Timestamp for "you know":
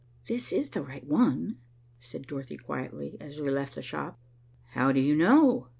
4.99-5.67